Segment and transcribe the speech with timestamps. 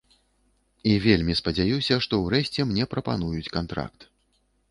[0.93, 4.09] І вельмі спадзяюся, што ўрэшце мне прапануюць кантракт.